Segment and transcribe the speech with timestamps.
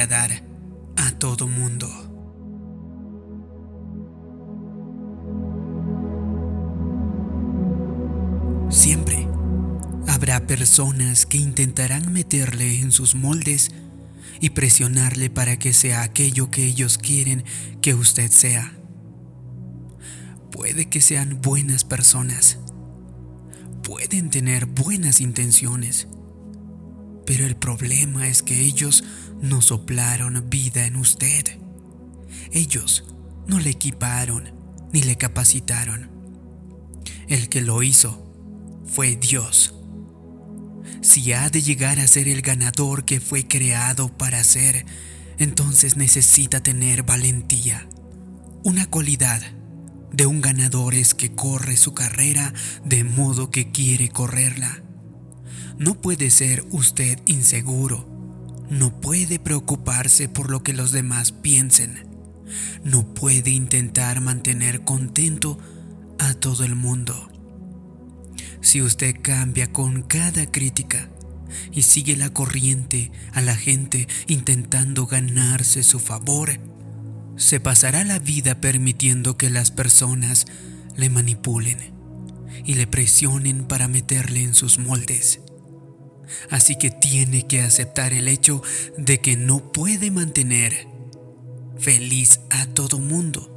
[0.00, 0.42] agradar
[0.96, 1.86] a todo mundo.
[8.70, 9.28] Siempre
[10.08, 13.72] habrá personas que intentarán meterle en sus moldes
[14.40, 17.44] y presionarle para que sea aquello que ellos quieren
[17.82, 18.72] que usted sea.
[20.50, 22.58] Puede que sean buenas personas,
[23.82, 26.08] pueden tener buenas intenciones,
[27.26, 29.04] pero el problema es que ellos
[29.40, 31.44] no soplaron vida en usted.
[32.52, 33.04] Ellos
[33.46, 34.52] no le equiparon
[34.92, 36.10] ni le capacitaron.
[37.28, 38.26] El que lo hizo
[38.84, 39.74] fue Dios.
[41.02, 44.84] Si ha de llegar a ser el ganador que fue creado para ser,
[45.38, 47.88] entonces necesita tener valentía.
[48.62, 49.40] Una cualidad
[50.12, 52.52] de un ganador es que corre su carrera
[52.84, 54.82] de modo que quiere correrla.
[55.80, 58.06] No puede ser usted inseguro.
[58.68, 62.06] No puede preocuparse por lo que los demás piensen.
[62.84, 65.58] No puede intentar mantener contento
[66.18, 67.30] a todo el mundo.
[68.60, 71.08] Si usted cambia con cada crítica
[71.72, 76.60] y sigue la corriente a la gente intentando ganarse su favor,
[77.38, 80.44] se pasará la vida permitiendo que las personas
[80.94, 81.78] le manipulen
[82.66, 85.40] y le presionen para meterle en sus moldes.
[86.50, 88.62] Así que tiene que aceptar el hecho
[88.96, 90.86] de que no puede mantener
[91.78, 93.56] feliz a todo mundo.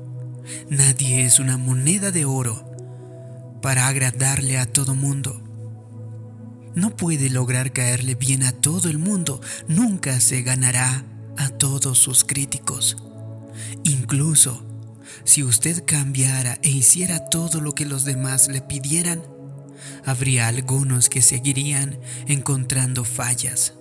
[0.69, 2.71] Nadie es una moneda de oro
[3.61, 5.41] para agradarle a todo mundo.
[6.75, 11.05] No puede lograr caerle bien a todo el mundo, nunca se ganará
[11.37, 12.97] a todos sus críticos.
[13.83, 14.65] Incluso
[15.23, 19.21] si usted cambiara e hiciera todo lo que los demás le pidieran,
[20.06, 23.73] habría algunos que seguirían encontrando fallas.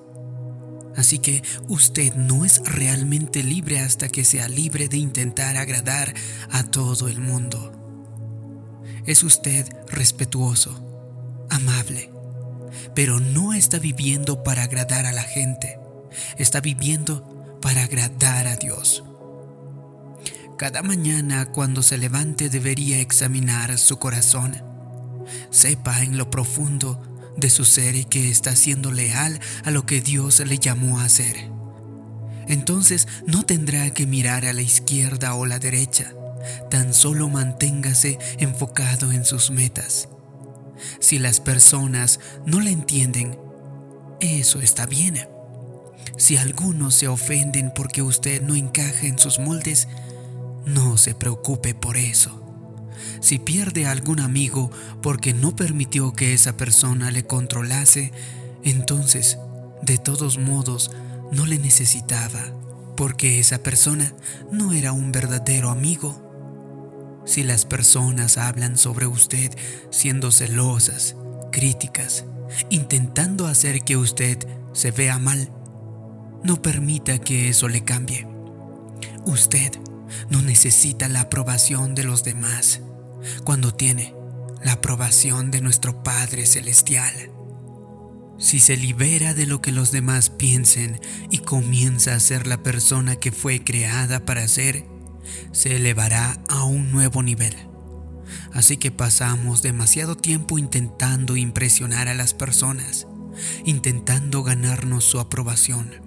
[0.96, 6.14] Así que usted no es realmente libre hasta que sea libre de intentar agradar
[6.51, 7.73] a todo el mundo.
[9.07, 12.12] Es usted respetuoso, amable,
[12.95, 15.79] pero no está viviendo para agradar a la gente,
[16.36, 19.02] está viviendo para agradar a Dios.
[20.58, 24.71] Cada mañana cuando se levante debería examinar su corazón.
[25.50, 27.00] Sepa en lo profundo
[27.36, 31.50] de su ser que está siendo leal a lo que Dios le llamó a hacer.
[32.48, 36.12] Entonces no tendrá que mirar a la izquierda o la derecha
[36.70, 40.08] Tan solo manténgase enfocado en sus metas.
[41.00, 43.38] Si las personas no le entienden,
[44.20, 45.28] eso está bien.
[46.16, 49.88] Si algunos se ofenden porque usted no encaja en sus moldes,
[50.64, 52.42] no se preocupe por eso.
[53.20, 54.70] Si pierde a algún amigo
[55.03, 58.13] porque no permitió que esa persona le controlase,
[58.63, 59.39] entonces,
[59.83, 60.91] de todos modos,
[61.33, 62.53] no le necesitaba,
[62.97, 64.14] porque esa persona
[64.51, 67.23] no era un verdadero amigo.
[67.25, 69.51] Si las personas hablan sobre usted
[69.91, 71.17] siendo celosas,
[71.51, 72.24] críticas,
[72.70, 74.39] intentando hacer que usted
[74.73, 75.51] se vea mal,
[76.42, 78.27] no permita que eso le cambie.
[79.24, 79.73] Usted
[80.30, 82.80] no necesita la aprobación de los demás
[83.45, 84.14] cuando tiene
[84.64, 87.12] la aprobación de nuestro Padre Celestial.
[88.39, 91.00] Si se libera de lo que los demás piensen
[91.30, 94.86] y comienza a ser la persona que fue creada para ser,
[95.52, 97.55] se elevará a un nuevo nivel.
[98.52, 103.06] Así que pasamos demasiado tiempo intentando impresionar a las personas,
[103.64, 106.02] intentando ganarnos su aprobación,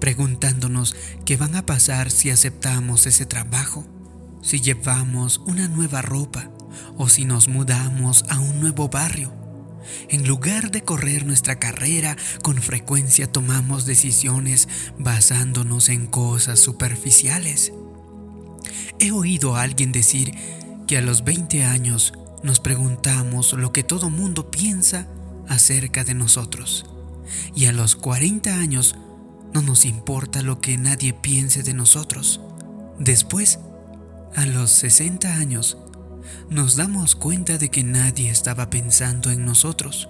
[0.00, 3.86] preguntándonos qué van a pasar si aceptamos ese trabajo,
[4.42, 6.50] si llevamos una nueva ropa
[6.96, 9.32] o si nos mudamos a un nuevo barrio.
[10.10, 17.72] En lugar de correr nuestra carrera, con frecuencia tomamos decisiones basándonos en cosas superficiales
[19.00, 20.34] He oído a alguien decir
[20.88, 22.12] que a los 20 años
[22.42, 25.06] nos preguntamos lo que todo mundo piensa
[25.48, 26.86] acerca de nosotros.
[27.54, 28.96] Y a los 40 años
[29.52, 32.40] no nos importa lo que nadie piense de nosotros.
[32.98, 33.60] Después,
[34.34, 35.78] a los 60 años,
[36.50, 40.08] nos damos cuenta de que nadie estaba pensando en nosotros.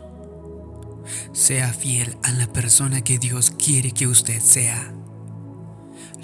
[1.33, 4.93] Sea fiel a la persona que Dios quiere que usted sea.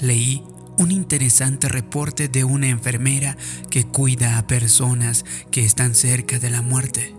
[0.00, 0.43] Leí
[0.76, 3.37] un interesante reporte de una enfermera
[3.70, 7.14] que cuida a personas que están cerca de la muerte.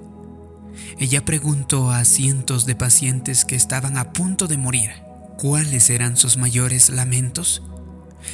[0.97, 5.04] Ella preguntó a cientos de pacientes que estaban a punto de morir
[5.37, 7.61] cuáles eran sus mayores lamentos.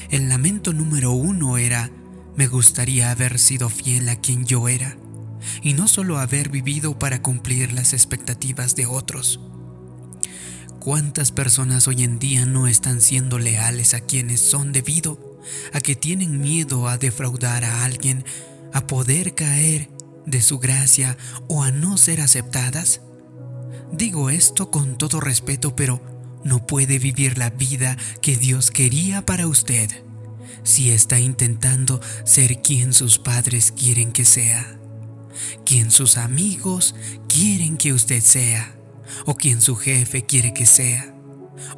[0.09, 1.91] El lamento número uno era,
[2.35, 4.97] me gustaría haber sido fiel a quien yo era,
[5.61, 9.39] y no solo haber vivido para cumplir las expectativas de otros.
[10.79, 15.39] ¿Cuántas personas hoy en día no están siendo leales a quienes son debido
[15.73, 18.25] a que tienen miedo a defraudar a alguien,
[18.73, 19.89] a poder caer
[20.25, 23.01] de su gracia o a no ser aceptadas?
[23.91, 26.01] Digo esto con todo respeto, pero
[26.43, 29.89] no puede vivir la vida que Dios quería para usted
[30.63, 34.77] si está intentando ser quien sus padres quieren que sea,
[35.65, 36.93] quien sus amigos
[37.27, 38.75] quieren que usted sea
[39.25, 41.13] o quien su jefe quiere que sea,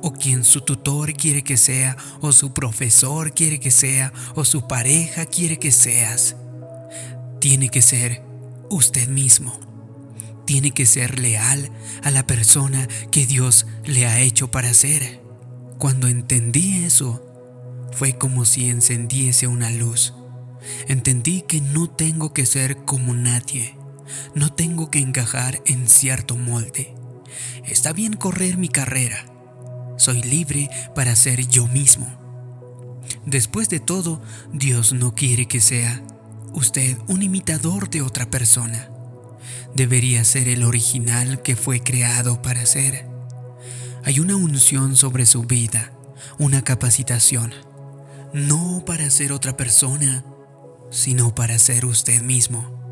[0.02, 4.68] o quien su tutor quiere que sea, o su profesor quiere que sea, o su
[4.68, 6.36] pareja quiere que seas.
[7.40, 8.24] Tiene que ser
[8.70, 9.60] usted mismo.
[10.46, 11.72] Tiene que ser leal
[12.04, 15.22] a la persona que Dios le ha hecho para ser.
[15.78, 17.24] Cuando entendí eso,
[17.92, 20.14] fue como si encendiese una luz.
[20.88, 23.76] Entendí que no tengo que ser como nadie.
[24.36, 26.96] No tengo que encajar en cierto molde.
[27.66, 29.26] Está bien correr mi carrera.
[29.98, 32.08] Soy libre para ser yo mismo.
[33.26, 34.22] Después de todo,
[34.54, 36.04] Dios no quiere que sea
[36.54, 38.90] usted un imitador de otra persona.
[39.76, 43.13] Debería ser el original que fue creado para ser.
[44.06, 45.92] Hay una unción sobre su vida,
[46.38, 47.54] una capacitación,
[48.34, 50.24] no para ser otra persona,
[50.92, 52.84] sino para ser usted mismo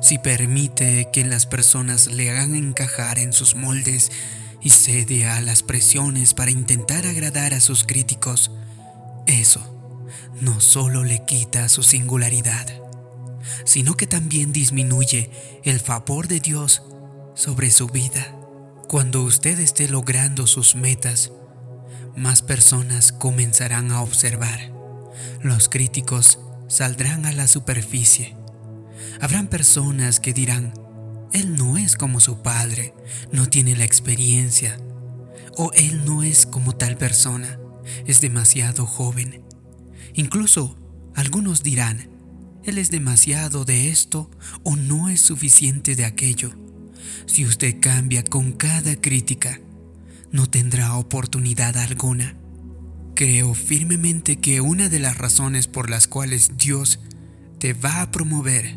[0.00, 4.10] si permite que las personas le hagan encajar en sus moldes
[4.60, 8.50] y cede a las presiones para intentar agradar a sus críticos,
[9.26, 9.74] eso
[10.40, 12.66] no solo le quita su singularidad,
[13.64, 15.30] sino que también disminuye
[15.64, 16.82] el favor de Dios
[17.34, 18.37] sobre su vida.
[18.88, 21.30] Cuando usted esté logrando sus metas,
[22.16, 24.72] más personas comenzarán a observar.
[25.42, 26.38] Los críticos
[26.68, 28.38] saldrán a la superficie
[29.20, 30.72] Habrán personas que dirán,
[31.32, 32.94] Él no es como su padre,
[33.32, 34.78] no tiene la experiencia,
[35.56, 37.58] o Él no es como tal persona,
[38.06, 39.42] es demasiado joven.
[40.14, 40.76] Incluso
[41.14, 42.08] algunos dirán,
[42.64, 44.30] Él es demasiado de esto
[44.62, 46.52] o no es suficiente de aquello.
[47.26, 49.60] Si usted cambia con cada crítica,
[50.30, 52.36] no tendrá oportunidad alguna.
[53.14, 57.00] Creo firmemente que una de las razones por las cuales Dios
[57.58, 58.76] te va a promover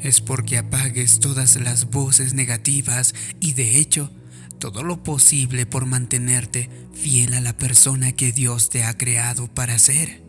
[0.00, 4.10] es porque apagues todas las voces negativas y de hecho
[4.58, 9.78] todo lo posible por mantenerte fiel a la persona que Dios te ha creado para
[9.78, 10.22] ser.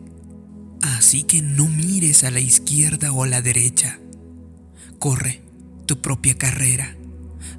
[0.82, 3.98] Así que no mires a la izquierda o a la derecha.
[4.98, 5.42] Corre
[5.86, 6.96] tu propia carrera.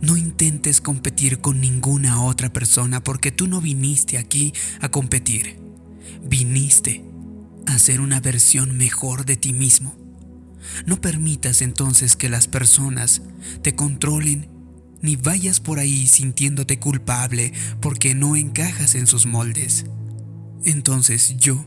[0.02, 5.60] No intentes competir con ninguna otra persona porque tú no viniste aquí a competir.
[6.24, 7.04] Viniste
[7.68, 9.96] a ser una versión mejor de ti mismo.
[10.86, 13.22] No permitas entonces que las personas
[13.62, 14.50] te controlen
[15.02, 19.86] ni vayas por ahí sintiéndote culpable porque no encajas en sus moldes.
[20.64, 21.66] Entonces yo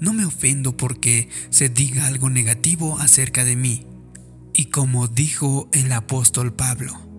[0.00, 3.86] no me ofendo porque se diga algo negativo acerca de mí.
[4.52, 7.13] Y como dijo el apóstol Pablo,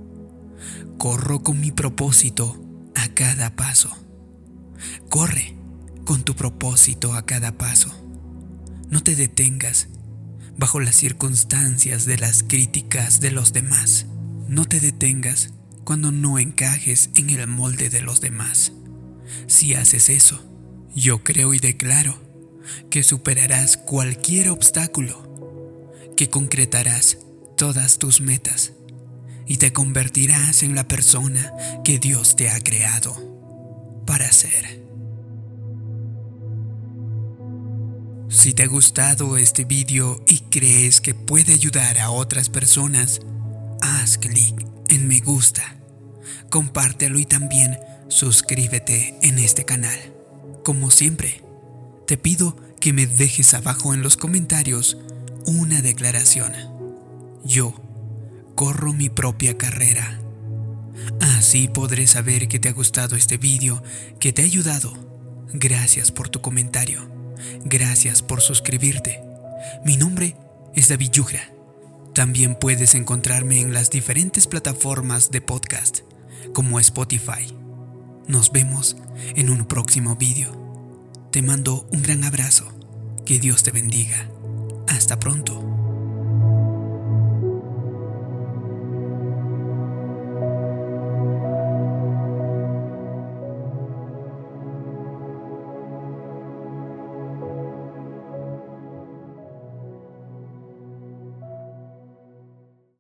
[0.98, 2.62] corro con mi propósito
[2.96, 3.96] a cada paso.
[5.10, 5.56] Corre
[6.06, 7.92] con tu propósito a cada paso.
[8.90, 9.88] No te detengas
[10.58, 14.06] bajo las circunstancias de las críticas de los demás.
[14.48, 18.74] No te detengas cuando no encajes en el molde de los demás.
[19.48, 20.44] Si haces eso,
[20.96, 22.22] yo creo y declaro
[22.90, 27.18] que superarás cualquier obstáculo, que concretarás
[27.58, 28.74] todas tus metas
[29.48, 34.84] y te convertirás en la persona que Dios te ha creado para ser.
[38.30, 43.22] Si te ha gustado este vídeo y crees que puede ayudar a otras personas,
[43.82, 45.76] haz clic en me gusta,
[46.50, 49.98] compártelo y también suscríbete en este canal.
[50.64, 51.44] Como siempre,
[52.08, 54.98] te pido que me dejes abajo en los comentarios
[55.46, 56.54] una declaración.
[57.44, 57.85] Yo
[58.56, 60.20] corro mi propia carrera.
[61.38, 63.84] Así podré saber que te ha gustado este vídeo,
[64.20, 64.94] que te ha ayudado.
[65.54, 67.10] Gracias por tu comentario.
[67.66, 69.22] Gracias por suscribirte.
[69.86, 70.36] Mi nombre
[70.74, 71.52] es David Yugra.
[72.14, 76.00] También puedes encontrarme en las diferentes plataformas de podcast
[76.54, 77.54] como Spotify.
[78.28, 78.96] Nos vemos
[79.36, 80.52] en un próximo vídeo.
[81.32, 82.72] Te mando un gran abrazo.
[83.26, 84.30] Que Dios te bendiga.
[84.88, 85.65] Hasta pronto.